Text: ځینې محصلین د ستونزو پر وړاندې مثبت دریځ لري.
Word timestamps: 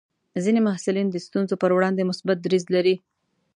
ځینې 0.43 0.59
محصلین 0.67 1.07
د 1.09 1.15
ستونزو 1.25 1.55
پر 1.61 1.71
وړاندې 1.73 2.07
مثبت 2.09 2.37
دریځ 2.41 2.63
لري. 2.75 2.95